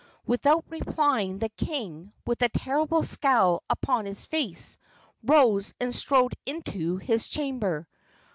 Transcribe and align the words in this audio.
Without 0.25 0.65
replying, 0.67 1.37
the 1.37 1.49
king, 1.49 2.11
with 2.25 2.41
a 2.41 2.49
terrible 2.49 3.03
scowl 3.03 3.61
upon 3.69 4.07
his 4.07 4.25
face, 4.25 4.79
rose 5.23 5.75
and 5.79 5.93
strode 5.95 6.33
into 6.43 6.97
his 6.97 7.27
chamber. 7.27 7.87